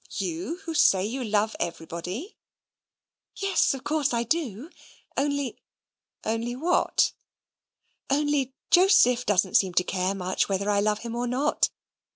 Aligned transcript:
you, 0.17 0.57
who 0.63 0.73
say 0.73 1.05
you 1.05 1.23
love 1.23 1.55
everybody?" 1.59 2.35
"Yes, 3.35 3.75
of 3.75 3.83
course, 3.83 4.15
I 4.15 4.23
do 4.23 4.71
only" 5.15 5.59
"Only 6.25 6.55
what?" 6.55 7.13
"Only 8.09 8.55
Joseph 8.71 9.27
doesn't 9.27 9.57
seem 9.57 9.75
to 9.75 9.83
care 9.83 10.15
much 10.15 10.49
whether 10.49 10.71
I 10.71 10.79
love 10.79 11.01
him 11.03 11.15
or 11.15 11.27
not. 11.27 11.69